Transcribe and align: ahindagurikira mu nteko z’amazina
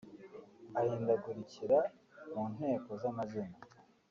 ahindagurikira 0.79 1.79
mu 2.31 2.43
nteko 2.53 2.89
z’amazina 3.01 3.57